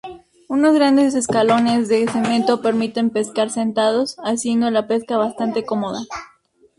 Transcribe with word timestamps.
Unos 0.49 0.73
grandes 0.73 1.13
escalones 1.13 1.87
de 1.87 2.07
cemento 2.07 2.59
permiten 2.63 3.11
pescar 3.11 3.51
sentados, 3.51 4.15
haciendo 4.23 4.71
la 4.71 4.87
pesca 4.87 5.15
bastante 5.17 5.63
cómoda. 5.63 5.99